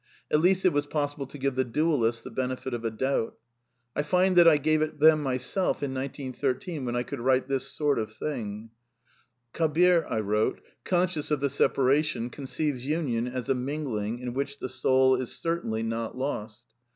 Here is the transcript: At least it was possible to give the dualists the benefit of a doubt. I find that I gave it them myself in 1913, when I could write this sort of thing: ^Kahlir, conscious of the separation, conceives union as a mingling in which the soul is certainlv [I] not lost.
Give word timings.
At 0.31 0.41
least 0.41 0.65
it 0.65 0.73
was 0.73 0.87
possible 0.87 1.27
to 1.27 1.37
give 1.37 1.53
the 1.53 1.63
dualists 1.63 2.23
the 2.23 2.31
benefit 2.31 2.73
of 2.73 2.83
a 2.83 2.89
doubt. 2.89 3.35
I 3.95 4.01
find 4.01 4.35
that 4.35 4.47
I 4.47 4.57
gave 4.57 4.81
it 4.81 4.99
them 4.99 5.21
myself 5.21 5.83
in 5.83 5.93
1913, 5.93 6.85
when 6.85 6.95
I 6.95 7.03
could 7.03 7.19
write 7.19 7.47
this 7.47 7.67
sort 7.67 7.99
of 7.99 8.11
thing: 8.11 8.71
^Kahlir, 9.53 10.57
conscious 10.83 11.29
of 11.29 11.39
the 11.39 11.51
separation, 11.51 12.31
conceives 12.31 12.83
union 12.83 13.27
as 13.27 13.47
a 13.47 13.53
mingling 13.53 14.17
in 14.17 14.33
which 14.33 14.57
the 14.57 14.69
soul 14.69 15.15
is 15.17 15.29
certainlv 15.29 15.77
[I] 15.81 15.81
not 15.83 16.17
lost. 16.17 16.63